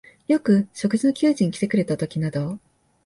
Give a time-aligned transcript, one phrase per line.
[0.27, 2.57] よく食事の給仕にきてくれたときなど、